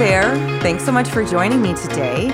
There. 0.00 0.34
Thanks 0.60 0.86
so 0.86 0.92
much 0.92 1.10
for 1.10 1.22
joining 1.22 1.60
me 1.60 1.74
today. 1.74 2.30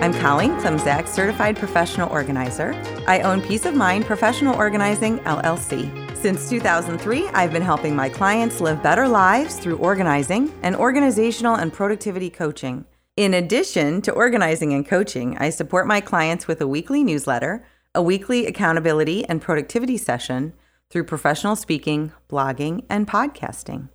I'm 0.00 0.14
Colleen 0.14 0.52
Klimczak, 0.52 1.06
certified 1.06 1.54
professional 1.58 2.08
organizer. 2.08 2.72
I 3.06 3.20
own 3.20 3.42
Peace 3.42 3.66
of 3.66 3.74
Mind 3.74 4.06
Professional 4.06 4.56
Organizing 4.56 5.18
LLC. 5.18 6.16
Since 6.16 6.48
2003, 6.48 7.28
I've 7.28 7.52
been 7.52 7.60
helping 7.60 7.94
my 7.94 8.08
clients 8.08 8.62
live 8.62 8.82
better 8.82 9.06
lives 9.06 9.58
through 9.58 9.76
organizing 9.76 10.50
and 10.62 10.74
organizational 10.74 11.56
and 11.56 11.70
productivity 11.70 12.30
coaching. 12.30 12.86
In 13.18 13.34
addition 13.34 14.00
to 14.00 14.12
organizing 14.12 14.72
and 14.72 14.88
coaching, 14.88 15.36
I 15.36 15.50
support 15.50 15.86
my 15.86 16.00
clients 16.00 16.48
with 16.48 16.62
a 16.62 16.66
weekly 16.66 17.04
newsletter, 17.04 17.66
a 17.94 18.00
weekly 18.02 18.46
accountability 18.46 19.26
and 19.26 19.42
productivity 19.42 19.98
session 19.98 20.54
through 20.88 21.04
professional 21.04 21.54
speaking, 21.54 22.12
blogging, 22.30 22.86
and 22.88 23.06
podcasting. 23.06 23.90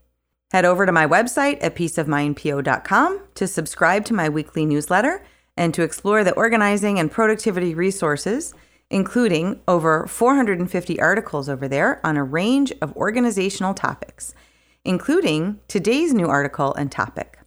Head 0.52 0.66
over 0.66 0.86
to 0.86 0.92
my 0.92 1.08
website 1.08 1.58
at 1.62 1.76
peaceofmindpo.com 1.76 3.22
to 3.36 3.48
subscribe 3.48 4.06
to 4.06 4.14
my 4.14 4.30
weekly 4.30 4.66
newsletter 4.66 5.26
and 5.58 5.74
to 5.74 5.84
explore 5.84 6.24
the 6.24 6.34
organizing 6.34 7.00
and 7.00 7.12
productivity 7.12 7.74
resources, 7.74 8.54
including 8.90 9.62
over 9.68 10.06
450 10.06 11.00
articles 11.00 11.50
over 11.50 11.68
there 11.68 12.00
on 12.06 12.16
a 12.16 12.24
range 12.24 12.72
of 12.82 12.96
organizational 12.96 13.74
topics, 13.74 14.36
including 14.84 15.60
today's 15.68 16.14
new 16.14 16.28
article 16.28 16.74
and 16.76 16.92
topic. 16.92 17.40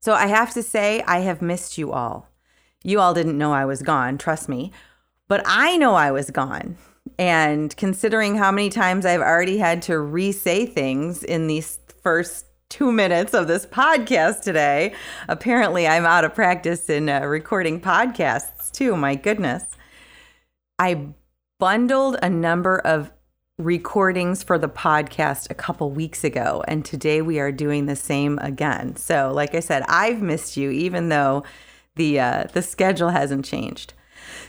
So 0.00 0.12
I 0.12 0.26
have 0.26 0.52
to 0.54 0.62
say, 0.62 1.02
I 1.06 1.20
have 1.20 1.42
missed 1.42 1.76
you 1.76 1.92
all. 1.92 2.28
You 2.84 3.00
all 3.00 3.14
didn't 3.14 3.38
know 3.38 3.52
I 3.52 3.64
was 3.64 3.82
gone, 3.82 4.18
trust 4.18 4.48
me, 4.48 4.70
but 5.26 5.42
I 5.46 5.76
know 5.78 5.94
I 5.94 6.12
was 6.12 6.30
gone. 6.30 6.76
And 7.18 7.76
considering 7.76 8.36
how 8.36 8.52
many 8.52 8.68
times 8.68 9.06
I've 9.06 9.20
already 9.20 9.58
had 9.58 9.82
to 9.82 9.98
re 9.98 10.30
say 10.32 10.66
things 10.66 11.22
in 11.22 11.46
these 11.46 11.78
first 12.04 12.44
two 12.68 12.92
minutes 12.92 13.32
of 13.32 13.48
this 13.48 13.64
podcast 13.66 14.42
today. 14.42 14.94
Apparently, 15.26 15.88
I'm 15.88 16.04
out 16.04 16.24
of 16.24 16.34
practice 16.34 16.90
in 16.90 17.08
uh, 17.08 17.20
recording 17.20 17.80
podcasts 17.80 18.70
too. 18.70 18.94
My 18.94 19.14
goodness. 19.14 19.64
I 20.78 21.08
bundled 21.58 22.18
a 22.22 22.28
number 22.28 22.78
of 22.78 23.10
recordings 23.58 24.42
for 24.42 24.58
the 24.58 24.68
podcast 24.68 25.50
a 25.50 25.54
couple 25.54 25.90
weeks 25.90 26.24
ago, 26.24 26.62
and 26.68 26.84
today 26.84 27.22
we 27.22 27.40
are 27.40 27.52
doing 27.52 27.86
the 27.86 27.96
same 27.96 28.38
again. 28.40 28.96
So, 28.96 29.32
like 29.32 29.54
I 29.54 29.60
said, 29.60 29.82
I've 29.88 30.20
missed 30.20 30.56
you, 30.56 30.70
even 30.70 31.08
though 31.08 31.42
the 31.96 32.20
uh, 32.20 32.44
the 32.52 32.62
schedule 32.62 33.10
hasn't 33.10 33.46
changed. 33.46 33.94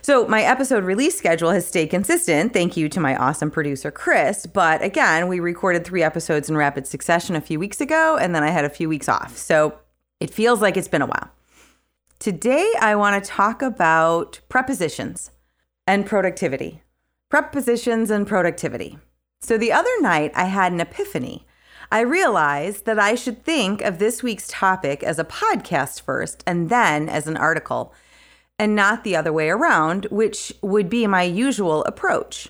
So, 0.01 0.27
my 0.27 0.43
episode 0.43 0.83
release 0.83 1.17
schedule 1.17 1.51
has 1.51 1.67
stayed 1.67 1.89
consistent. 1.89 2.53
Thank 2.53 2.77
you 2.77 2.89
to 2.89 2.99
my 2.99 3.15
awesome 3.15 3.49
producer, 3.49 3.91
Chris. 3.91 4.45
But 4.45 4.83
again, 4.83 5.27
we 5.27 5.39
recorded 5.39 5.85
three 5.85 6.03
episodes 6.03 6.49
in 6.49 6.57
rapid 6.57 6.85
succession 6.87 7.35
a 7.35 7.41
few 7.41 7.59
weeks 7.59 7.81
ago, 7.81 8.17
and 8.17 8.35
then 8.35 8.43
I 8.43 8.49
had 8.49 8.65
a 8.65 8.69
few 8.69 8.89
weeks 8.89 9.09
off. 9.09 9.37
So, 9.37 9.79
it 10.19 10.29
feels 10.29 10.61
like 10.61 10.77
it's 10.77 10.87
been 10.87 11.01
a 11.01 11.07
while. 11.07 11.31
Today, 12.19 12.71
I 12.79 12.95
want 12.95 13.23
to 13.23 13.29
talk 13.29 13.61
about 13.61 14.39
prepositions 14.49 15.31
and 15.85 16.05
productivity. 16.05 16.81
Prepositions 17.29 18.09
and 18.09 18.25
productivity. 18.25 18.97
So, 19.41 19.57
the 19.57 19.71
other 19.71 20.01
night, 20.01 20.31
I 20.35 20.45
had 20.45 20.71
an 20.71 20.81
epiphany. 20.81 21.45
I 21.91 22.01
realized 22.01 22.85
that 22.85 22.99
I 22.99 23.15
should 23.15 23.43
think 23.43 23.81
of 23.81 23.99
this 23.99 24.23
week's 24.23 24.47
topic 24.47 25.03
as 25.03 25.19
a 25.19 25.23
podcast 25.23 26.01
first 26.01 26.43
and 26.47 26.69
then 26.69 27.09
as 27.09 27.27
an 27.27 27.37
article 27.37 27.93
and 28.57 28.75
not 28.75 29.03
the 29.03 29.15
other 29.15 29.33
way 29.33 29.49
around, 29.49 30.05
which 30.05 30.53
would 30.61 30.89
be 30.89 31.07
my 31.07 31.23
usual 31.23 31.83
approach. 31.83 32.49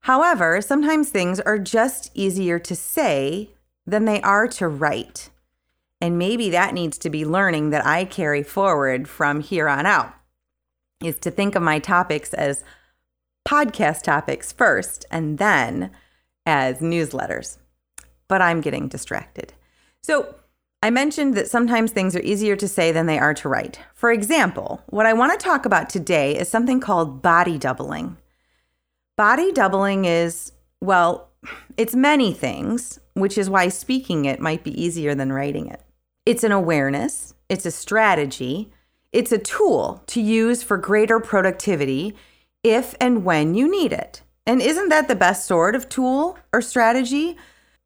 However, 0.00 0.60
sometimes 0.60 1.10
things 1.10 1.38
are 1.40 1.58
just 1.58 2.10
easier 2.14 2.58
to 2.58 2.74
say 2.74 3.50
than 3.86 4.04
they 4.04 4.20
are 4.22 4.48
to 4.48 4.66
write. 4.66 5.30
And 6.00 6.18
maybe 6.18 6.50
that 6.50 6.74
needs 6.74 6.98
to 6.98 7.10
be 7.10 7.24
learning 7.24 7.70
that 7.70 7.86
I 7.86 8.04
carry 8.04 8.42
forward 8.42 9.08
from 9.08 9.40
here 9.40 9.68
on 9.68 9.86
out 9.86 10.12
is 11.02 11.18
to 11.20 11.30
think 11.30 11.54
of 11.54 11.62
my 11.62 11.78
topics 11.78 12.34
as 12.34 12.64
podcast 13.46 14.02
topics 14.02 14.52
first 14.52 15.04
and 15.10 15.38
then 15.38 15.90
as 16.46 16.78
newsletters. 16.78 17.58
But 18.28 18.42
I'm 18.42 18.60
getting 18.60 18.88
distracted. 18.88 19.52
So, 20.02 20.34
I 20.82 20.90
mentioned 20.90 21.36
that 21.36 21.48
sometimes 21.48 21.92
things 21.92 22.16
are 22.16 22.22
easier 22.22 22.56
to 22.56 22.66
say 22.66 22.90
than 22.90 23.06
they 23.06 23.18
are 23.18 23.34
to 23.34 23.48
write. 23.48 23.78
For 23.94 24.10
example, 24.10 24.82
what 24.88 25.06
I 25.06 25.12
want 25.12 25.38
to 25.38 25.44
talk 25.44 25.64
about 25.64 25.88
today 25.88 26.36
is 26.36 26.48
something 26.48 26.80
called 26.80 27.22
body 27.22 27.56
doubling. 27.56 28.16
Body 29.16 29.52
doubling 29.52 30.06
is, 30.06 30.50
well, 30.80 31.28
it's 31.76 31.94
many 31.94 32.32
things, 32.32 32.98
which 33.14 33.38
is 33.38 33.48
why 33.48 33.68
speaking 33.68 34.24
it 34.24 34.40
might 34.40 34.64
be 34.64 34.82
easier 34.82 35.14
than 35.14 35.32
writing 35.32 35.68
it. 35.68 35.82
It's 36.26 36.42
an 36.42 36.52
awareness, 36.52 37.34
it's 37.48 37.66
a 37.66 37.70
strategy, 37.70 38.72
it's 39.12 39.30
a 39.30 39.38
tool 39.38 40.02
to 40.08 40.20
use 40.20 40.64
for 40.64 40.76
greater 40.78 41.20
productivity 41.20 42.16
if 42.64 42.94
and 43.00 43.24
when 43.24 43.54
you 43.54 43.70
need 43.70 43.92
it. 43.92 44.22
And 44.46 44.60
isn't 44.60 44.88
that 44.88 45.06
the 45.06 45.14
best 45.14 45.46
sort 45.46 45.76
of 45.76 45.88
tool 45.88 46.38
or 46.52 46.60
strategy? 46.60 47.36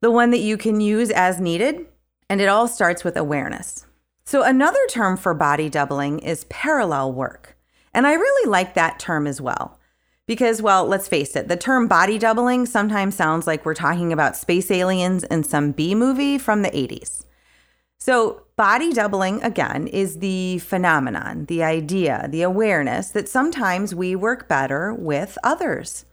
The 0.00 0.10
one 0.10 0.30
that 0.30 0.38
you 0.38 0.56
can 0.56 0.80
use 0.80 1.10
as 1.10 1.40
needed? 1.40 1.86
And 2.28 2.40
it 2.40 2.48
all 2.48 2.68
starts 2.68 3.04
with 3.04 3.16
awareness. 3.16 3.86
So, 4.24 4.42
another 4.42 4.84
term 4.90 5.16
for 5.16 5.34
body 5.34 5.68
doubling 5.68 6.18
is 6.18 6.44
parallel 6.44 7.12
work. 7.12 7.56
And 7.94 8.06
I 8.06 8.14
really 8.14 8.50
like 8.50 8.74
that 8.74 8.98
term 8.98 9.26
as 9.26 9.40
well. 9.40 9.78
Because, 10.26 10.60
well, 10.60 10.84
let's 10.84 11.06
face 11.06 11.36
it, 11.36 11.46
the 11.46 11.56
term 11.56 11.86
body 11.86 12.18
doubling 12.18 12.66
sometimes 12.66 13.14
sounds 13.14 13.46
like 13.46 13.64
we're 13.64 13.74
talking 13.74 14.12
about 14.12 14.36
space 14.36 14.72
aliens 14.72 15.22
in 15.22 15.44
some 15.44 15.70
B 15.70 15.94
movie 15.94 16.36
from 16.38 16.62
the 16.62 16.70
80s. 16.70 17.24
So, 18.00 18.42
body 18.56 18.92
doubling, 18.92 19.40
again, 19.44 19.86
is 19.86 20.18
the 20.18 20.58
phenomenon, 20.58 21.46
the 21.46 21.62
idea, 21.62 22.26
the 22.28 22.42
awareness 22.42 23.10
that 23.10 23.28
sometimes 23.28 23.94
we 23.94 24.16
work 24.16 24.48
better 24.48 24.92
with 24.92 25.38
others. 25.44 26.04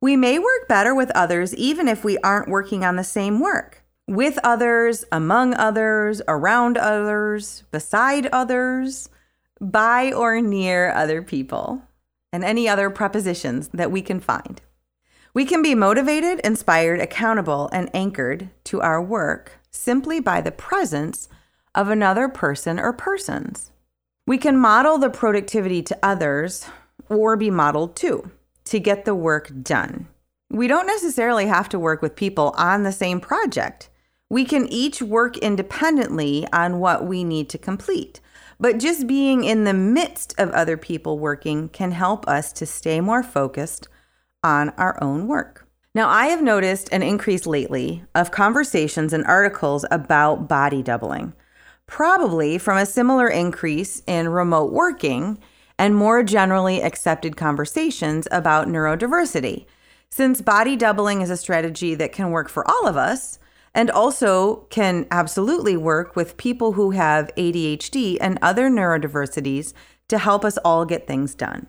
We 0.00 0.16
may 0.16 0.38
work 0.38 0.66
better 0.66 0.94
with 0.94 1.10
others 1.14 1.54
even 1.54 1.88
if 1.88 2.02
we 2.04 2.16
aren't 2.18 2.48
working 2.48 2.84
on 2.84 2.96
the 2.96 3.04
same 3.04 3.40
work 3.40 3.83
with 4.06 4.38
others, 4.44 5.04
among 5.10 5.54
others, 5.54 6.20
around 6.28 6.76
others, 6.76 7.64
beside 7.70 8.26
others, 8.26 9.08
by 9.60 10.12
or 10.12 10.40
near 10.40 10.92
other 10.92 11.22
people, 11.22 11.82
and 12.32 12.44
any 12.44 12.68
other 12.68 12.90
prepositions 12.90 13.68
that 13.68 13.90
we 13.90 14.02
can 14.02 14.20
find. 14.20 14.60
We 15.32 15.44
can 15.44 15.62
be 15.62 15.74
motivated, 15.74 16.40
inspired, 16.40 17.00
accountable, 17.00 17.68
and 17.72 17.90
anchored 17.94 18.50
to 18.64 18.80
our 18.80 19.02
work 19.02 19.58
simply 19.70 20.20
by 20.20 20.40
the 20.40 20.52
presence 20.52 21.28
of 21.74 21.88
another 21.88 22.28
person 22.28 22.78
or 22.78 22.92
persons. 22.92 23.72
We 24.26 24.38
can 24.38 24.56
model 24.56 24.98
the 24.98 25.10
productivity 25.10 25.82
to 25.82 25.98
others 26.02 26.66
or 27.08 27.36
be 27.36 27.50
modeled 27.50 27.96
to 27.96 28.30
to 28.66 28.80
get 28.80 29.04
the 29.04 29.14
work 29.14 29.50
done. 29.62 30.08
We 30.50 30.68
don't 30.68 30.86
necessarily 30.86 31.46
have 31.46 31.68
to 31.70 31.78
work 31.78 32.00
with 32.00 32.16
people 32.16 32.54
on 32.56 32.82
the 32.82 32.92
same 32.92 33.20
project. 33.20 33.90
We 34.30 34.44
can 34.44 34.66
each 34.66 35.02
work 35.02 35.36
independently 35.38 36.46
on 36.52 36.80
what 36.80 37.06
we 37.06 37.24
need 37.24 37.48
to 37.50 37.58
complete. 37.58 38.20
But 38.58 38.78
just 38.78 39.06
being 39.06 39.44
in 39.44 39.64
the 39.64 39.74
midst 39.74 40.34
of 40.38 40.50
other 40.50 40.76
people 40.76 41.18
working 41.18 41.68
can 41.68 41.92
help 41.92 42.26
us 42.28 42.52
to 42.54 42.66
stay 42.66 43.00
more 43.00 43.22
focused 43.22 43.88
on 44.42 44.70
our 44.70 45.02
own 45.02 45.26
work. 45.26 45.66
Now, 45.94 46.08
I 46.08 46.26
have 46.26 46.42
noticed 46.42 46.88
an 46.92 47.02
increase 47.02 47.46
lately 47.46 48.04
of 48.14 48.30
conversations 48.30 49.12
and 49.12 49.24
articles 49.26 49.84
about 49.90 50.48
body 50.48 50.82
doubling, 50.82 51.34
probably 51.86 52.58
from 52.58 52.78
a 52.78 52.86
similar 52.86 53.28
increase 53.28 54.02
in 54.06 54.28
remote 54.28 54.72
working 54.72 55.38
and 55.78 55.94
more 55.94 56.22
generally 56.22 56.82
accepted 56.82 57.36
conversations 57.36 58.26
about 58.32 58.68
neurodiversity. 58.68 59.66
Since 60.10 60.40
body 60.40 60.76
doubling 60.76 61.20
is 61.20 61.30
a 61.30 61.36
strategy 61.36 61.94
that 61.94 62.12
can 62.12 62.30
work 62.30 62.48
for 62.48 62.68
all 62.68 62.86
of 62.86 62.96
us, 62.96 63.38
and 63.74 63.90
also 63.90 64.66
can 64.70 65.06
absolutely 65.10 65.76
work 65.76 66.14
with 66.14 66.36
people 66.36 66.72
who 66.72 66.92
have 66.92 67.34
ADHD 67.36 68.16
and 68.20 68.38
other 68.40 68.70
neurodiversities 68.70 69.72
to 70.08 70.18
help 70.18 70.44
us 70.44 70.58
all 70.58 70.84
get 70.84 71.06
things 71.06 71.34
done. 71.34 71.66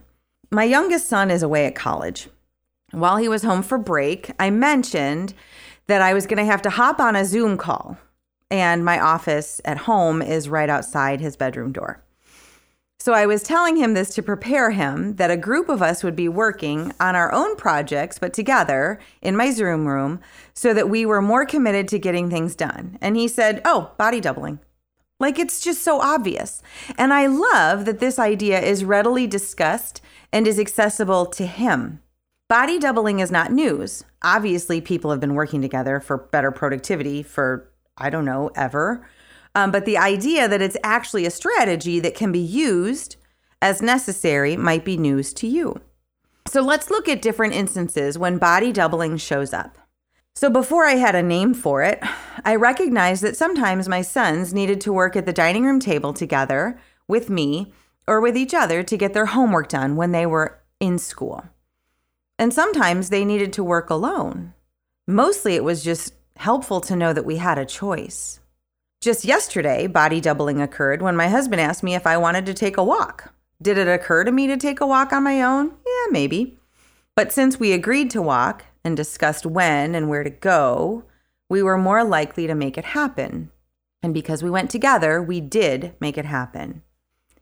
My 0.50 0.64
youngest 0.64 1.08
son 1.08 1.30
is 1.30 1.42
away 1.42 1.66
at 1.66 1.74
college. 1.74 2.28
While 2.92 3.16
he 3.16 3.28
was 3.28 3.42
home 3.42 3.62
for 3.62 3.78
break, 3.78 4.30
I 4.38 4.50
mentioned 4.50 5.34
that 5.88 6.02
I 6.02 6.14
was 6.14 6.26
going 6.26 6.38
to 6.38 6.44
have 6.44 6.62
to 6.62 6.70
hop 6.70 7.00
on 7.00 7.16
a 7.16 7.24
Zoom 7.24 7.56
call, 7.56 7.98
and 8.50 8.84
my 8.84 9.00
office 9.00 9.60
at 9.64 9.78
home 9.78 10.22
is 10.22 10.48
right 10.48 10.70
outside 10.70 11.20
his 11.20 11.36
bedroom 11.36 11.72
door. 11.72 12.02
So 12.98 13.12
I 13.12 13.26
was 13.26 13.42
telling 13.42 13.76
him 13.76 13.94
this 13.94 14.14
to 14.14 14.22
prepare 14.22 14.70
him 14.70 15.16
that 15.16 15.30
a 15.30 15.36
group 15.36 15.68
of 15.68 15.82
us 15.82 16.02
would 16.02 16.16
be 16.16 16.28
working 16.28 16.92
on 16.98 17.14
our 17.14 17.32
own 17.32 17.54
projects, 17.56 18.18
but 18.18 18.32
together 18.32 18.98
in 19.22 19.36
my 19.36 19.50
Zoom 19.50 19.86
room, 19.86 20.20
so 20.54 20.74
that 20.74 20.88
we 20.88 21.06
were 21.06 21.22
more 21.22 21.46
committed 21.46 21.88
to 21.88 21.98
getting 21.98 22.30
things 22.30 22.56
done. 22.56 22.98
And 23.00 23.16
he 23.16 23.28
said, 23.28 23.60
Oh, 23.64 23.92
body 23.96 24.20
doubling. 24.20 24.58
Like 25.18 25.38
it's 25.38 25.60
just 25.60 25.82
so 25.82 26.00
obvious. 26.00 26.62
And 26.98 27.12
I 27.12 27.26
love 27.26 27.84
that 27.84 28.00
this 28.00 28.18
idea 28.18 28.60
is 28.60 28.84
readily 28.84 29.26
discussed 29.26 30.00
and 30.32 30.46
is 30.46 30.58
accessible 30.58 31.26
to 31.26 31.46
him. 31.46 32.00
Body 32.48 32.78
doubling 32.78 33.20
is 33.20 33.30
not 33.30 33.50
news. 33.50 34.04
Obviously, 34.22 34.80
people 34.80 35.10
have 35.10 35.20
been 35.20 35.34
working 35.34 35.62
together 35.62 36.00
for 36.00 36.16
better 36.16 36.50
productivity 36.50 37.22
for, 37.22 37.68
I 37.96 38.10
don't 38.10 38.24
know, 38.24 38.50
ever. 38.54 39.08
Um, 39.56 39.70
but 39.70 39.86
the 39.86 39.96
idea 39.96 40.48
that 40.48 40.60
it's 40.60 40.76
actually 40.84 41.24
a 41.24 41.30
strategy 41.30 41.98
that 42.00 42.14
can 42.14 42.30
be 42.30 42.38
used 42.38 43.16
as 43.62 43.80
necessary 43.80 44.54
might 44.54 44.84
be 44.84 44.98
news 44.98 45.32
to 45.32 45.46
you. 45.46 45.80
So 46.46 46.60
let's 46.60 46.90
look 46.90 47.08
at 47.08 47.22
different 47.22 47.54
instances 47.54 48.18
when 48.18 48.36
body 48.36 48.70
doubling 48.70 49.16
shows 49.16 49.54
up. 49.54 49.78
So 50.34 50.50
before 50.50 50.84
I 50.84 50.96
had 50.96 51.14
a 51.14 51.22
name 51.22 51.54
for 51.54 51.82
it, 51.82 51.98
I 52.44 52.56
recognized 52.56 53.22
that 53.22 53.38
sometimes 53.38 53.88
my 53.88 54.02
sons 54.02 54.52
needed 54.52 54.78
to 54.82 54.92
work 54.92 55.16
at 55.16 55.24
the 55.24 55.32
dining 55.32 55.64
room 55.64 55.80
table 55.80 56.12
together 56.12 56.78
with 57.08 57.30
me 57.30 57.72
or 58.06 58.20
with 58.20 58.36
each 58.36 58.52
other 58.52 58.82
to 58.82 58.96
get 58.98 59.14
their 59.14 59.24
homework 59.24 59.70
done 59.70 59.96
when 59.96 60.12
they 60.12 60.26
were 60.26 60.60
in 60.80 60.98
school. 60.98 61.42
And 62.38 62.52
sometimes 62.52 63.08
they 63.08 63.24
needed 63.24 63.54
to 63.54 63.64
work 63.64 63.88
alone. 63.88 64.52
Mostly 65.06 65.54
it 65.54 65.64
was 65.64 65.82
just 65.82 66.12
helpful 66.36 66.82
to 66.82 66.94
know 66.94 67.14
that 67.14 67.24
we 67.24 67.38
had 67.38 67.56
a 67.56 67.64
choice. 67.64 68.40
Just 69.00 69.24
yesterday, 69.24 69.86
body 69.86 70.20
doubling 70.20 70.60
occurred 70.60 71.02
when 71.02 71.16
my 71.16 71.28
husband 71.28 71.60
asked 71.60 71.82
me 71.82 71.94
if 71.94 72.06
I 72.06 72.16
wanted 72.16 72.46
to 72.46 72.54
take 72.54 72.76
a 72.76 72.84
walk. 72.84 73.32
Did 73.60 73.78
it 73.78 73.88
occur 73.88 74.24
to 74.24 74.32
me 74.32 74.46
to 74.46 74.56
take 74.56 74.80
a 74.80 74.86
walk 74.86 75.12
on 75.12 75.22
my 75.22 75.42
own? 75.42 75.72
Yeah, 75.86 76.06
maybe. 76.10 76.58
But 77.14 77.32
since 77.32 77.58
we 77.58 77.72
agreed 77.72 78.10
to 78.10 78.22
walk 78.22 78.64
and 78.84 78.96
discussed 78.96 79.46
when 79.46 79.94
and 79.94 80.08
where 80.08 80.24
to 80.24 80.30
go, 80.30 81.04
we 81.48 81.62
were 81.62 81.78
more 81.78 82.04
likely 82.04 82.46
to 82.46 82.54
make 82.54 82.76
it 82.76 82.84
happen. 82.84 83.50
And 84.02 84.12
because 84.12 84.42
we 84.42 84.50
went 84.50 84.70
together, 84.70 85.22
we 85.22 85.40
did 85.40 85.94
make 86.00 86.18
it 86.18 86.24
happen. 86.24 86.82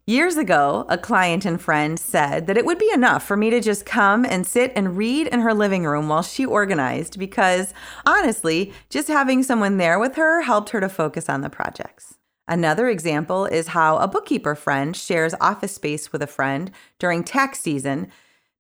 Years 0.07 0.37
ago, 0.37 0.85
a 0.91 0.99
client 0.99 1.47
and 1.47 1.59
friend 1.59 1.99
said 1.99 2.47
that 2.47 2.59
it 2.59 2.67
would 2.67 2.79
be 2.79 2.91
enough 2.93 3.25
for 3.27 3.39
me 3.39 3.49
to 3.49 3.59
just 3.59 3.87
come 3.87 4.27
and 4.27 4.47
sit 4.47 4.71
and 4.77 4.99
read 4.99 5.29
in 5.29 5.41
her 5.41 5.55
living 5.55 5.87
room 5.87 6.11
while 6.11 6.23
she 6.23 6.45
organized 6.45 7.19
because, 7.19 7.73
honestly, 8.05 8.71
just 8.91 9.09
having 9.09 9.43
someone 9.43 9.79
there 9.79 9.99
with 9.99 10.17
her 10.17 10.43
helped 10.43 10.69
her 10.71 10.81
to 10.83 10.91
focus 10.91 11.31
on 11.31 11.41
the 11.41 11.49
projects. 11.49 12.19
Another 12.47 12.91
example 12.91 13.47
is 13.47 13.69
how 13.69 13.97
a 13.97 14.07
bookkeeper 14.07 14.55
friend 14.55 14.95
shares 14.95 15.35
office 15.41 15.75
space 15.75 16.13
with 16.13 16.21
a 16.21 16.27
friend 16.27 16.71
during 16.99 17.25
tax 17.25 17.61
season 17.61 18.09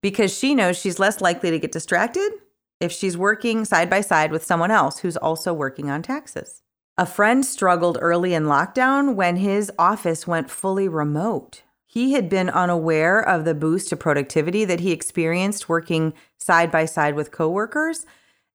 because 0.00 0.34
she 0.34 0.54
knows 0.54 0.78
she's 0.78 0.98
less 0.98 1.20
likely 1.20 1.50
to 1.50 1.58
get 1.58 1.72
distracted 1.72 2.32
if 2.80 2.90
she's 2.90 3.18
working 3.18 3.66
side 3.66 3.90
by 3.90 4.00
side 4.00 4.32
with 4.32 4.42
someone 4.42 4.70
else 4.70 5.00
who's 5.00 5.18
also 5.18 5.52
working 5.52 5.90
on 5.90 6.00
taxes. 6.00 6.62
A 6.96 7.06
friend 7.06 7.44
struggled 7.44 7.98
early 8.00 8.34
in 8.34 8.44
lockdown 8.44 9.16
when 9.16 9.34
his 9.36 9.72
office 9.80 10.28
went 10.28 10.48
fully 10.48 10.86
remote. 10.86 11.62
He 11.86 12.12
had 12.12 12.28
been 12.28 12.48
unaware 12.48 13.20
of 13.20 13.44
the 13.44 13.54
boost 13.54 13.88
to 13.88 13.96
productivity 13.96 14.64
that 14.64 14.78
he 14.78 14.92
experienced 14.92 15.68
working 15.68 16.14
side 16.38 16.70
by 16.70 16.84
side 16.84 17.16
with 17.16 17.32
coworkers 17.32 18.06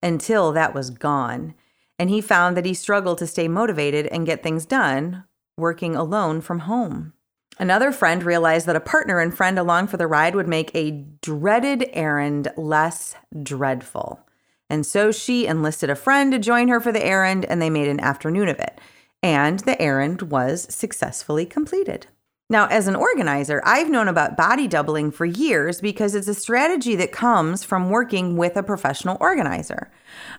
until 0.01 0.53
that 0.53 0.73
was 0.73 0.89
gone. 0.89 1.53
And 1.97 2.09
he 2.09 2.21
found 2.21 2.55
that 2.55 2.65
he 2.65 2.73
struggled 2.73 3.17
to 3.17 3.27
stay 3.27 3.49
motivated 3.49 4.07
and 4.07 4.25
get 4.25 4.41
things 4.41 4.65
done 4.65 5.25
working 5.57 5.97
alone 5.97 6.39
from 6.39 6.59
home. 6.59 7.11
Another 7.59 7.91
friend 7.91 8.23
realized 8.23 8.67
that 8.67 8.75
a 8.77 8.81
partner 8.81 9.19
and 9.19 9.35
friend 9.35 9.59
along 9.59 9.87
for 9.87 9.97
the 9.97 10.07
ride 10.07 10.33
would 10.33 10.47
make 10.47 10.71
a 10.73 11.05
dreaded 11.21 11.89
errand 11.91 12.53
less 12.55 13.15
dreadful. 13.43 14.21
And 14.69 14.85
so 14.85 15.11
she 15.11 15.47
enlisted 15.47 15.89
a 15.89 15.95
friend 15.95 16.31
to 16.31 16.39
join 16.39 16.67
her 16.67 16.79
for 16.79 16.91
the 16.91 17.05
errand, 17.05 17.45
and 17.45 17.61
they 17.61 17.69
made 17.69 17.87
an 17.87 17.99
afternoon 17.99 18.47
of 18.47 18.59
it. 18.59 18.79
And 19.23 19.59
the 19.59 19.81
errand 19.81 20.23
was 20.23 20.73
successfully 20.73 21.45
completed. 21.45 22.07
Now, 22.51 22.65
as 22.67 22.87
an 22.87 22.95
organizer, 22.95 23.61
I've 23.63 23.91
known 23.91 24.07
about 24.07 24.37
body 24.37 24.67
doubling 24.67 25.11
for 25.11 25.25
years 25.25 25.81
because 25.81 26.15
it's 26.15 26.27
a 26.27 26.33
strategy 26.33 26.95
that 26.95 27.11
comes 27.11 27.63
from 27.63 27.91
working 27.91 28.37
with 28.37 28.57
a 28.57 28.63
professional 28.63 29.17
organizer. 29.19 29.91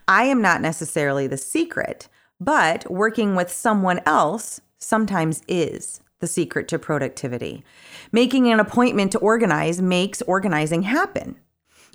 I 0.09 0.25
am 0.25 0.43
not 0.43 0.61
necessarily 0.61 1.29
the 1.29 1.37
secret, 1.37 2.09
but 2.41 2.91
working 2.91 3.37
with 3.37 3.53
someone 3.53 4.01
else 4.07 4.61
sometimes 4.79 5.43
is 5.47 6.01
the 6.19 6.27
secret 6.27 6.67
to 6.69 6.79
productivity. 6.79 7.63
Making 8.11 8.51
an 8.51 8.59
appointment 8.59 9.13
to 9.13 9.19
organize 9.19 9.81
makes 9.81 10.21
organizing 10.23 10.83
happen. 10.83 11.37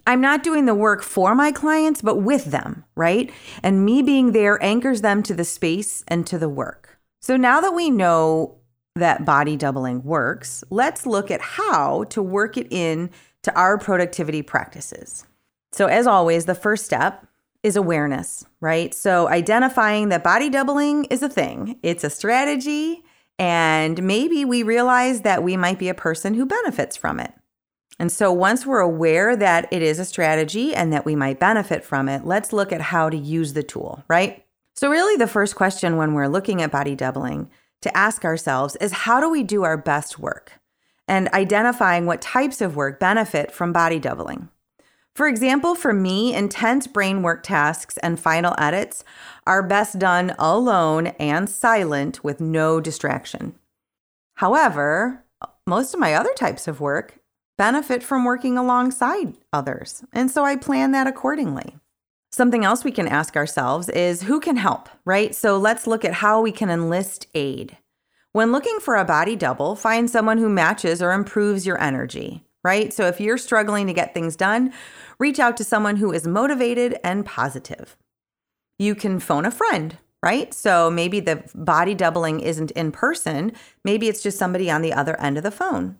I'm 0.07 0.21
not 0.21 0.43
doing 0.43 0.65
the 0.65 0.75
work 0.75 1.01
for 1.01 1.33
my 1.33 1.51
clients, 1.51 2.01
but 2.01 2.17
with 2.17 2.45
them, 2.45 2.85
right? 2.95 3.31
And 3.63 3.83
me 3.83 4.01
being 4.01 4.31
there 4.31 4.61
anchors 4.63 5.01
them 5.01 5.23
to 5.23 5.33
the 5.33 5.43
space 5.43 6.03
and 6.07 6.27
to 6.27 6.37
the 6.37 6.49
work. 6.49 6.99
So 7.21 7.37
now 7.37 7.59
that 7.61 7.73
we 7.73 7.89
know 7.89 8.57
that 8.95 9.25
body 9.25 9.57
doubling 9.57 10.03
works, 10.03 10.63
let's 10.69 11.05
look 11.05 11.31
at 11.31 11.41
how 11.41 12.03
to 12.05 12.21
work 12.21 12.55
it 12.55 12.67
in 12.69 13.09
to 13.43 13.55
our 13.55 13.77
productivity 13.77 14.41
practices. 14.41 15.25
So, 15.71 15.87
as 15.87 16.07
always, 16.07 16.45
the 16.45 16.55
first 16.55 16.85
step 16.85 17.27
is 17.61 17.75
awareness, 17.75 18.45
right? 18.61 18.93
So, 18.93 19.27
identifying 19.27 20.09
that 20.09 20.23
body 20.23 20.49
doubling 20.49 21.05
is 21.05 21.21
a 21.21 21.29
thing, 21.29 21.77
it's 21.83 22.03
a 22.03 22.09
strategy, 22.09 23.03
and 23.37 24.01
maybe 24.01 24.45
we 24.45 24.63
realize 24.63 25.21
that 25.21 25.43
we 25.43 25.57
might 25.57 25.77
be 25.77 25.89
a 25.89 25.93
person 25.93 26.35
who 26.35 26.45
benefits 26.45 26.95
from 26.95 27.19
it. 27.19 27.33
And 27.97 28.11
so 28.11 28.31
once 28.31 28.65
we're 28.65 28.79
aware 28.79 29.35
that 29.35 29.71
it 29.71 29.81
is 29.81 29.99
a 29.99 30.05
strategy 30.05 30.75
and 30.75 30.91
that 30.91 31.05
we 31.05 31.15
might 31.15 31.39
benefit 31.39 31.83
from 31.83 32.09
it, 32.09 32.25
let's 32.25 32.51
look 32.51 32.73
at 32.73 32.81
how 32.81 33.09
to 33.09 33.17
use 33.17 33.53
the 33.53 33.63
tool, 33.63 34.03
right? 34.07 34.45
So, 34.73 34.89
really, 34.89 35.15
the 35.15 35.27
first 35.27 35.55
question 35.55 35.95
when 35.95 36.13
we're 36.13 36.27
looking 36.27 36.61
at 36.61 36.71
body 36.71 36.95
doubling 36.95 37.49
to 37.81 37.97
ask 37.97 38.25
ourselves 38.25 38.75
is 38.77 38.91
how 38.91 39.21
do 39.21 39.29
we 39.29 39.41
do 39.41 39.63
our 39.63 39.77
best 39.77 40.19
work? 40.19 40.59
And 41.07 41.29
identifying 41.29 42.05
what 42.05 42.21
types 42.21 42.59
of 42.59 42.75
work 42.75 42.99
benefit 42.99 43.51
from 43.51 43.71
body 43.71 43.99
doubling. 43.99 44.49
For 45.13 45.29
example, 45.29 45.75
for 45.75 45.93
me, 45.93 46.35
intense 46.35 46.87
brain 46.87 47.21
work 47.21 47.41
tasks 47.41 47.97
and 47.99 48.19
final 48.19 48.53
edits 48.57 49.05
are 49.47 49.63
best 49.63 49.97
done 49.97 50.35
alone 50.37 51.07
and 51.19 51.49
silent 51.49 52.21
with 52.21 52.41
no 52.41 52.81
distraction. 52.81 53.55
However, 54.35 55.23
most 55.65 55.93
of 55.93 56.01
my 56.01 56.13
other 56.13 56.33
types 56.33 56.67
of 56.67 56.81
work 56.81 57.19
benefit 57.57 58.03
from 58.03 58.25
working 58.25 58.57
alongside 58.57 59.37
others. 59.53 60.03
And 60.13 60.29
so 60.29 60.43
I 60.43 60.55
plan 60.55 60.91
that 60.91 61.07
accordingly. 61.07 61.75
Something 62.31 62.65
else 62.65 62.83
we 62.83 62.91
can 62.91 63.07
ask 63.07 63.37
ourselves 63.37 63.87
is 63.89 64.23
who 64.23 64.39
can 64.39 64.57
help, 64.57 64.89
right? 65.05 65.33
So 65.33 65.57
let's 65.57 65.87
look 65.87 66.03
at 66.03 66.15
how 66.15 66.41
we 66.41 66.51
can 66.51 66.69
enlist 66.69 67.27
aid. 67.33 67.77
When 68.33 68.51
looking 68.51 68.79
for 68.81 68.97
a 68.97 69.05
body 69.05 69.37
double, 69.37 69.77
find 69.77 70.09
someone 70.09 70.37
who 70.37 70.49
matches 70.49 71.01
or 71.01 71.13
improves 71.13 71.65
your 71.65 71.81
energy, 71.81 72.43
right? 72.65 72.91
So 72.91 73.07
if 73.07 73.21
you're 73.21 73.37
struggling 73.37 73.87
to 73.87 73.93
get 73.93 74.13
things 74.13 74.35
done, 74.35 74.73
reach 75.17 75.39
out 75.39 75.55
to 75.55 75.63
someone 75.63 75.95
who 75.95 76.11
is 76.11 76.27
motivated 76.27 76.97
and 77.05 77.25
positive. 77.25 77.95
You 78.77 78.95
can 78.95 79.21
phone 79.21 79.45
a 79.45 79.51
friend, 79.51 79.97
right? 80.21 80.53
So 80.53 80.91
maybe 80.91 81.21
the 81.21 81.49
body 81.55 81.95
doubling 81.95 82.41
isn't 82.41 82.71
in 82.71 82.91
person, 82.91 83.53
maybe 83.85 84.09
it's 84.09 84.21
just 84.21 84.37
somebody 84.37 84.69
on 84.69 84.81
the 84.81 84.91
other 84.91 85.17
end 85.21 85.37
of 85.37 85.43
the 85.43 85.51
phone. 85.51 85.97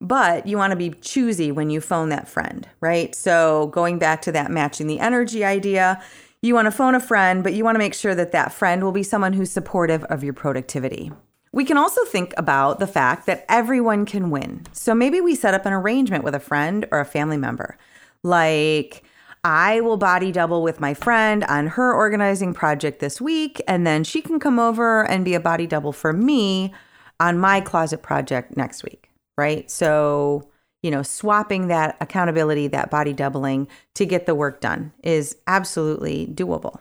But 0.00 0.46
you 0.46 0.56
want 0.56 0.70
to 0.70 0.76
be 0.76 0.90
choosy 0.90 1.50
when 1.50 1.70
you 1.70 1.80
phone 1.80 2.08
that 2.10 2.28
friend, 2.28 2.68
right? 2.80 3.14
So 3.14 3.66
going 3.68 3.98
back 3.98 4.22
to 4.22 4.32
that 4.32 4.50
matching 4.50 4.86
the 4.86 5.00
energy 5.00 5.44
idea, 5.44 6.00
you 6.40 6.54
want 6.54 6.66
to 6.66 6.70
phone 6.70 6.94
a 6.94 7.00
friend, 7.00 7.42
but 7.42 7.54
you 7.54 7.64
want 7.64 7.74
to 7.74 7.80
make 7.80 7.94
sure 7.94 8.14
that 8.14 8.30
that 8.30 8.52
friend 8.52 8.84
will 8.84 8.92
be 8.92 9.02
someone 9.02 9.32
who's 9.32 9.50
supportive 9.50 10.04
of 10.04 10.22
your 10.22 10.34
productivity. 10.34 11.10
We 11.50 11.64
can 11.64 11.76
also 11.76 12.04
think 12.04 12.32
about 12.36 12.78
the 12.78 12.86
fact 12.86 13.26
that 13.26 13.44
everyone 13.48 14.06
can 14.06 14.30
win. 14.30 14.66
So 14.70 14.94
maybe 14.94 15.20
we 15.20 15.34
set 15.34 15.54
up 15.54 15.66
an 15.66 15.72
arrangement 15.72 16.22
with 16.22 16.34
a 16.34 16.40
friend 16.40 16.86
or 16.92 17.00
a 17.00 17.04
family 17.04 17.38
member. 17.38 17.76
Like, 18.22 19.02
I 19.42 19.80
will 19.80 19.96
body 19.96 20.30
double 20.30 20.62
with 20.62 20.78
my 20.78 20.94
friend 20.94 21.42
on 21.44 21.68
her 21.68 21.92
organizing 21.92 22.54
project 22.54 23.00
this 23.00 23.20
week, 23.20 23.60
and 23.66 23.84
then 23.86 24.04
she 24.04 24.20
can 24.20 24.38
come 24.38 24.60
over 24.60 25.04
and 25.08 25.24
be 25.24 25.34
a 25.34 25.40
body 25.40 25.66
double 25.66 25.92
for 25.92 26.12
me 26.12 26.72
on 27.18 27.38
my 27.38 27.60
closet 27.60 28.02
project 28.02 28.56
next 28.56 28.84
week 28.84 29.07
right? 29.38 29.70
So, 29.70 30.50
you 30.82 30.90
know, 30.90 31.02
swapping 31.02 31.68
that 31.68 31.96
accountability, 32.00 32.66
that 32.68 32.90
body 32.90 33.12
doubling 33.12 33.68
to 33.94 34.04
get 34.04 34.26
the 34.26 34.34
work 34.34 34.60
done 34.60 34.92
is 35.02 35.36
absolutely 35.46 36.26
doable. 36.26 36.80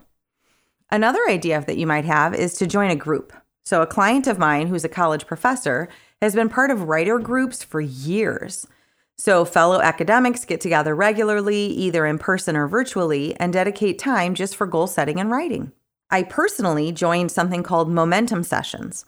Another 0.92 1.20
idea 1.30 1.64
that 1.66 1.78
you 1.78 1.88
might 1.88 2.06
have 2.06 2.34
is 2.34 2.56
to 2.56 2.68
join 2.68 2.90
a 2.90 2.96
group. 2.96 3.34
So, 3.66 3.82
a 3.82 3.88
client 3.88 4.28
of 4.28 4.40
mine 4.40 4.68
who's 4.68 4.86
a 4.86 4.90
college 4.90 5.28
professor 5.28 5.90
has 6.22 6.34
been 6.34 6.50
part 6.50 6.72
of 6.72 6.84
writer 6.84 7.20
groups 7.20 7.64
for 7.64 7.82
years. 7.82 8.66
So, 9.18 9.44
fellow 9.46 9.82
academics 9.82 10.46
get 10.46 10.62
together 10.62 10.96
regularly, 10.96 11.66
either 11.66 12.06
in 12.06 12.18
person 12.18 12.56
or 12.56 12.68
virtually, 12.68 13.36
and 13.40 13.52
dedicate 13.52 14.00
time 14.00 14.36
just 14.36 14.56
for 14.56 14.68
goal 14.68 14.88
setting 14.88 15.20
and 15.20 15.30
writing. 15.30 15.74
I 16.10 16.24
personally 16.24 16.94
joined 16.94 17.32
something 17.32 17.64
called 17.64 17.90
Momentum 17.90 18.44
Sessions, 18.44 19.04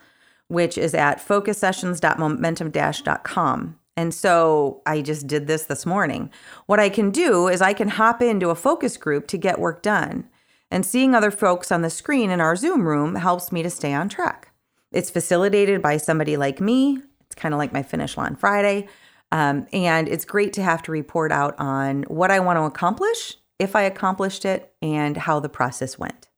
which 0.50 0.78
is 0.78 0.94
at 0.94 1.26
focussessions.momentum-.com. 1.26 3.80
And 3.96 4.14
so 4.14 4.82
I 4.86 5.02
just 5.02 5.28
did 5.28 5.48
this 5.48 5.64
this 5.64 5.86
morning. 5.86 6.30
What 6.68 6.80
I 6.80 6.90
can 6.90 7.12
do 7.12 7.48
is 7.48 7.62
I 7.62 7.74
can 7.74 7.90
hop 7.90 8.22
into 8.22 8.50
a 8.50 8.56
focus 8.56 8.98
group 8.98 9.28
to 9.28 9.38
get 9.38 9.60
work 9.60 9.82
done. 9.82 10.28
And 10.72 10.86
seeing 10.86 11.14
other 11.14 11.32
folks 11.32 11.72
on 11.72 11.82
the 11.82 11.90
screen 11.90 12.30
in 12.30 12.40
our 12.40 12.56
Zoom 12.56 12.88
room 12.88 13.16
helps 13.16 13.52
me 13.52 13.64
to 13.64 13.70
stay 13.70 13.94
on 13.94 14.08
track. 14.08 14.52
It's 14.92 15.10
facilitated 15.10 15.82
by 15.82 15.98
somebody 15.98 16.38
like 16.38 16.62
me. 16.62 17.00
It's 17.26 17.36
kind 17.36 17.54
of 17.54 17.58
like 17.58 17.74
my 17.74 17.84
finish 17.84 18.18
line 18.18 18.36
Friday. 18.36 18.88
Um, 19.32 19.68
and 19.74 20.08
it's 20.08 20.26
great 20.26 20.54
to 20.54 20.64
have 20.64 20.82
to 20.84 20.92
report 20.92 21.32
out 21.32 21.56
on 21.60 22.04
what 22.04 22.32
I 22.32 22.40
want 22.40 22.58
to 22.58 22.64
accomplish, 22.64 23.36
if 23.60 23.76
I 23.76 23.82
accomplished 23.82 24.46
it, 24.46 24.74
and 24.82 25.18
how 25.18 25.40
the 25.40 25.50
process 25.50 26.00
went. 26.00 26.29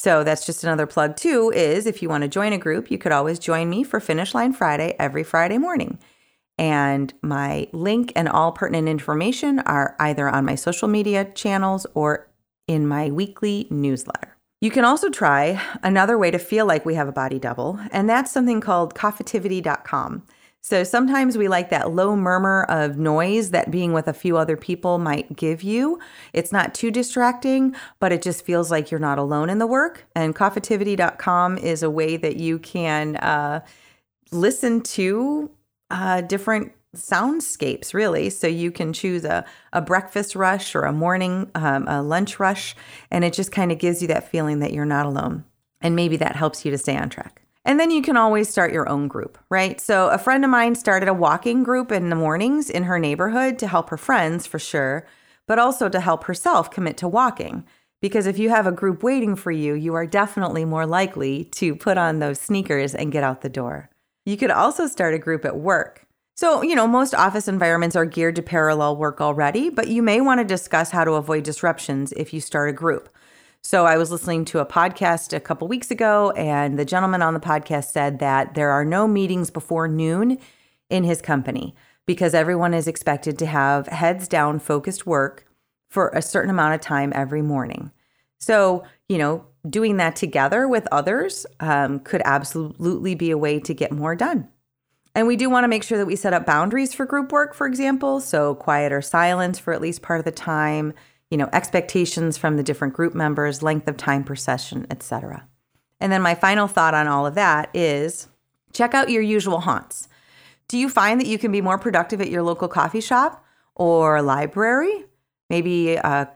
So 0.00 0.24
that's 0.24 0.46
just 0.46 0.64
another 0.64 0.86
plug 0.86 1.14
too 1.14 1.52
is 1.54 1.84
if 1.84 2.00
you 2.00 2.08
want 2.08 2.22
to 2.22 2.28
join 2.28 2.54
a 2.54 2.58
group, 2.58 2.90
you 2.90 2.96
could 2.96 3.12
always 3.12 3.38
join 3.38 3.68
me 3.68 3.84
for 3.84 4.00
Finish 4.00 4.32
Line 4.34 4.54
Friday 4.54 4.96
every 4.98 5.22
Friday 5.22 5.58
morning. 5.58 5.98
And 6.56 7.12
my 7.20 7.68
link 7.74 8.10
and 8.16 8.26
all 8.26 8.50
pertinent 8.50 8.88
information 8.88 9.58
are 9.58 9.96
either 10.00 10.26
on 10.26 10.46
my 10.46 10.54
social 10.54 10.88
media 10.88 11.26
channels 11.26 11.86
or 11.92 12.30
in 12.66 12.88
my 12.88 13.10
weekly 13.10 13.66
newsletter. 13.68 14.38
You 14.62 14.70
can 14.70 14.86
also 14.86 15.10
try 15.10 15.60
another 15.82 16.16
way 16.16 16.30
to 16.30 16.38
feel 16.38 16.64
like 16.64 16.86
we 16.86 16.94
have 16.94 17.08
a 17.08 17.12
body 17.12 17.38
double, 17.38 17.78
and 17.92 18.08
that's 18.08 18.32
something 18.32 18.62
called 18.62 18.94
coffitivity.com. 18.94 20.22
So 20.62 20.84
sometimes 20.84 21.38
we 21.38 21.48
like 21.48 21.70
that 21.70 21.92
low 21.92 22.14
murmur 22.14 22.64
of 22.64 22.98
noise 22.98 23.50
that 23.50 23.70
being 23.70 23.92
with 23.94 24.06
a 24.06 24.12
few 24.12 24.36
other 24.36 24.56
people 24.56 24.98
might 24.98 25.34
give 25.34 25.62
you. 25.62 25.98
It's 26.34 26.52
not 26.52 26.74
too 26.74 26.90
distracting, 26.90 27.74
but 27.98 28.12
it 28.12 28.20
just 28.20 28.44
feels 28.44 28.70
like 28.70 28.90
you're 28.90 29.00
not 29.00 29.18
alone 29.18 29.48
in 29.48 29.58
the 29.58 29.66
work. 29.66 30.06
And 30.14 30.36
coffitivity.com 30.36 31.58
is 31.58 31.82
a 31.82 31.90
way 31.90 32.18
that 32.18 32.36
you 32.36 32.58
can 32.58 33.16
uh, 33.16 33.64
listen 34.32 34.82
to 34.82 35.50
uh, 35.90 36.20
different 36.20 36.72
soundscapes, 36.94 37.94
really. 37.94 38.28
So 38.28 38.46
you 38.46 38.70
can 38.70 38.92
choose 38.92 39.24
a, 39.24 39.46
a 39.72 39.80
breakfast 39.80 40.34
rush 40.36 40.74
or 40.74 40.82
a 40.82 40.92
morning, 40.92 41.50
um, 41.54 41.88
a 41.88 42.02
lunch 42.02 42.38
rush, 42.38 42.76
and 43.10 43.24
it 43.24 43.32
just 43.32 43.52
kind 43.52 43.72
of 43.72 43.78
gives 43.78 44.02
you 44.02 44.08
that 44.08 44.28
feeling 44.28 44.58
that 44.58 44.72
you're 44.72 44.84
not 44.84 45.06
alone. 45.06 45.44
And 45.80 45.96
maybe 45.96 46.16
that 46.18 46.36
helps 46.36 46.64
you 46.64 46.70
to 46.70 46.78
stay 46.78 46.96
on 46.96 47.08
track. 47.08 47.42
And 47.64 47.78
then 47.78 47.90
you 47.90 48.02
can 48.02 48.16
always 48.16 48.48
start 48.48 48.72
your 48.72 48.88
own 48.88 49.06
group, 49.06 49.38
right? 49.50 49.80
So 49.80 50.08
a 50.08 50.18
friend 50.18 50.44
of 50.44 50.50
mine 50.50 50.74
started 50.74 51.08
a 51.08 51.14
walking 51.14 51.62
group 51.62 51.92
in 51.92 52.08
the 52.08 52.16
mornings 52.16 52.70
in 52.70 52.84
her 52.84 52.98
neighborhood 52.98 53.58
to 53.58 53.68
help 53.68 53.90
her 53.90 53.98
friends 53.98 54.46
for 54.46 54.58
sure, 54.58 55.06
but 55.46 55.58
also 55.58 55.88
to 55.88 56.00
help 56.00 56.24
herself 56.24 56.70
commit 56.70 56.96
to 56.98 57.08
walking. 57.08 57.64
Because 58.00 58.26
if 58.26 58.38
you 58.38 58.48
have 58.48 58.66
a 58.66 58.72
group 58.72 59.02
waiting 59.02 59.36
for 59.36 59.50
you, 59.50 59.74
you 59.74 59.94
are 59.94 60.06
definitely 60.06 60.64
more 60.64 60.86
likely 60.86 61.44
to 61.56 61.76
put 61.76 61.98
on 61.98 62.18
those 62.18 62.40
sneakers 62.40 62.94
and 62.94 63.12
get 63.12 63.22
out 63.22 63.42
the 63.42 63.50
door. 63.50 63.90
You 64.24 64.38
could 64.38 64.50
also 64.50 64.86
start 64.86 65.14
a 65.14 65.18
group 65.18 65.44
at 65.44 65.56
work. 65.56 66.06
So, 66.36 66.62
you 66.62 66.74
know, 66.74 66.86
most 66.86 67.14
office 67.14 67.48
environments 67.48 67.96
are 67.96 68.06
geared 68.06 68.36
to 68.36 68.42
parallel 68.42 68.96
work 68.96 69.20
already, 69.20 69.68
but 69.68 69.88
you 69.88 70.02
may 70.02 70.22
want 70.22 70.40
to 70.40 70.44
discuss 70.44 70.90
how 70.90 71.04
to 71.04 71.12
avoid 71.12 71.44
disruptions 71.44 72.12
if 72.12 72.32
you 72.32 72.40
start 72.40 72.70
a 72.70 72.72
group. 72.72 73.10
So 73.62 73.84
I 73.84 73.98
was 73.98 74.10
listening 74.10 74.46
to 74.46 74.60
a 74.60 74.66
podcast 74.66 75.34
a 75.34 75.40
couple 75.40 75.68
weeks 75.68 75.90
ago, 75.90 76.30
and 76.30 76.78
the 76.78 76.84
gentleman 76.84 77.20
on 77.20 77.34
the 77.34 77.40
podcast 77.40 77.90
said 77.92 78.18
that 78.20 78.54
there 78.54 78.70
are 78.70 78.84
no 78.84 79.06
meetings 79.06 79.50
before 79.50 79.86
noon 79.86 80.38
in 80.88 81.04
his 81.04 81.20
company 81.20 81.74
because 82.06 82.34
everyone 82.34 82.72
is 82.72 82.88
expected 82.88 83.38
to 83.38 83.46
have 83.46 83.86
heads 83.86 84.26
down 84.28 84.58
focused 84.58 85.06
work 85.06 85.44
for 85.90 86.08
a 86.08 86.22
certain 86.22 86.50
amount 86.50 86.74
of 86.74 86.80
time 86.80 87.12
every 87.14 87.42
morning. 87.42 87.90
So, 88.38 88.82
you 89.08 89.18
know, 89.18 89.44
doing 89.68 89.98
that 89.98 90.16
together 90.16 90.66
with 90.66 90.88
others 90.90 91.44
um, 91.60 92.00
could 92.00 92.22
absolutely 92.24 93.14
be 93.14 93.30
a 93.30 93.38
way 93.38 93.60
to 93.60 93.74
get 93.74 93.92
more 93.92 94.16
done. 94.16 94.48
And 95.14 95.26
we 95.26 95.36
do 95.36 95.50
want 95.50 95.64
to 95.64 95.68
make 95.68 95.82
sure 95.82 95.98
that 95.98 96.06
we 96.06 96.16
set 96.16 96.32
up 96.32 96.46
boundaries 96.46 96.94
for 96.94 97.04
group 97.04 97.30
work, 97.30 97.54
for 97.54 97.66
example. 97.66 98.20
So, 98.20 98.54
quiet 98.54 98.92
or 98.92 99.02
silence 99.02 99.58
for 99.58 99.74
at 99.74 99.82
least 99.82 100.02
part 100.02 100.20
of 100.20 100.24
the 100.24 100.32
time 100.32 100.94
you 101.30 101.36
know, 101.36 101.48
expectations 101.52 102.36
from 102.36 102.56
the 102.56 102.62
different 102.62 102.94
group 102.94 103.14
members, 103.14 103.62
length 103.62 103.88
of 103.88 103.96
time 103.96 104.24
per 104.24 104.34
session, 104.34 104.86
etc. 104.90 105.46
And 106.00 106.10
then 106.10 106.22
my 106.22 106.34
final 106.34 106.66
thought 106.66 106.94
on 106.94 107.06
all 107.06 107.26
of 107.26 107.34
that 107.34 107.70
is 107.74 108.28
check 108.72 108.94
out 108.94 109.10
your 109.10 109.22
usual 109.22 109.60
haunts. 109.60 110.08
Do 110.68 110.78
you 110.78 110.88
find 110.88 111.20
that 111.20 111.26
you 111.26 111.38
can 111.38 111.52
be 111.52 111.60
more 111.60 111.78
productive 111.78 112.20
at 112.20 112.30
your 112.30 112.42
local 112.42 112.68
coffee 112.68 113.00
shop 113.00 113.44
or 113.74 114.22
library? 114.22 115.04
Maybe 115.48 115.94
a 115.94 116.30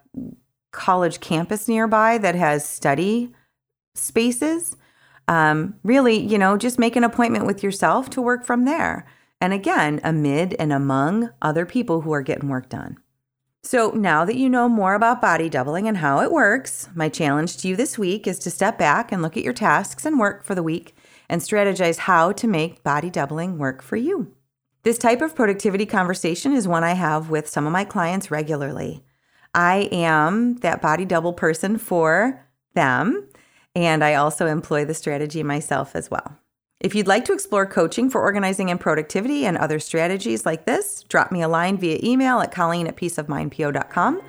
college 0.72 1.20
campus 1.20 1.68
nearby 1.68 2.18
that 2.18 2.34
has 2.34 2.68
study 2.68 3.32
spaces? 3.94 4.76
Um, 5.28 5.76
really, 5.82 6.18
you 6.18 6.36
know, 6.36 6.58
just 6.58 6.78
make 6.78 6.96
an 6.96 7.04
appointment 7.04 7.46
with 7.46 7.62
yourself 7.62 8.10
to 8.10 8.20
work 8.20 8.44
from 8.44 8.64
there. 8.64 9.06
And 9.40 9.52
again, 9.52 10.00
amid 10.04 10.54
and 10.58 10.72
among 10.72 11.30
other 11.40 11.64
people 11.64 12.02
who 12.02 12.12
are 12.12 12.22
getting 12.22 12.48
work 12.48 12.68
done. 12.68 12.98
So, 13.66 13.92
now 13.92 14.26
that 14.26 14.36
you 14.36 14.50
know 14.50 14.68
more 14.68 14.92
about 14.92 15.22
body 15.22 15.48
doubling 15.48 15.88
and 15.88 15.96
how 15.96 16.20
it 16.20 16.30
works, 16.30 16.90
my 16.94 17.08
challenge 17.08 17.56
to 17.56 17.68
you 17.68 17.76
this 17.76 17.96
week 17.96 18.26
is 18.26 18.38
to 18.40 18.50
step 18.50 18.78
back 18.78 19.10
and 19.10 19.22
look 19.22 19.38
at 19.38 19.42
your 19.42 19.54
tasks 19.54 20.04
and 20.04 20.18
work 20.18 20.44
for 20.44 20.54
the 20.54 20.62
week 20.62 20.94
and 21.30 21.40
strategize 21.40 21.96
how 21.96 22.30
to 22.32 22.46
make 22.46 22.82
body 22.82 23.08
doubling 23.08 23.56
work 23.56 23.80
for 23.80 23.96
you. 23.96 24.34
This 24.82 24.98
type 24.98 25.22
of 25.22 25.34
productivity 25.34 25.86
conversation 25.86 26.52
is 26.52 26.68
one 26.68 26.84
I 26.84 26.92
have 26.92 27.30
with 27.30 27.48
some 27.48 27.66
of 27.66 27.72
my 27.72 27.84
clients 27.84 28.30
regularly. 28.30 29.02
I 29.54 29.88
am 29.90 30.56
that 30.56 30.82
body 30.82 31.06
double 31.06 31.32
person 31.32 31.78
for 31.78 32.46
them, 32.74 33.26
and 33.74 34.04
I 34.04 34.14
also 34.16 34.46
employ 34.46 34.84
the 34.84 34.92
strategy 34.92 35.42
myself 35.42 35.96
as 35.96 36.10
well. 36.10 36.38
If 36.80 36.94
you'd 36.94 37.06
like 37.06 37.24
to 37.26 37.32
explore 37.32 37.66
coaching 37.66 38.10
for 38.10 38.20
organizing 38.20 38.70
and 38.70 38.80
productivity 38.80 39.46
and 39.46 39.56
other 39.56 39.78
strategies 39.78 40.44
like 40.44 40.66
this, 40.66 41.02
drop 41.04 41.32
me 41.32 41.42
a 41.42 41.48
line 41.48 41.78
via 41.78 41.98
email 42.02 42.40
at 42.40 42.52
colleen 42.52 42.86
at 42.86 42.96
peaceofmindpo.com 42.96 44.22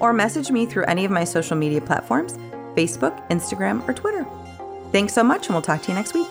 or 0.00 0.12
message 0.12 0.50
me 0.50 0.64
through 0.64 0.84
any 0.84 1.04
of 1.04 1.10
my 1.10 1.24
social 1.24 1.56
media 1.56 1.80
platforms 1.80 2.38
Facebook, 2.76 3.28
Instagram, 3.28 3.86
or 3.88 3.92
Twitter. 3.92 4.24
Thanks 4.92 5.12
so 5.12 5.24
much, 5.24 5.46
and 5.46 5.54
we'll 5.54 5.62
talk 5.62 5.82
to 5.82 5.88
you 5.88 5.94
next 5.94 6.14
week. 6.14 6.28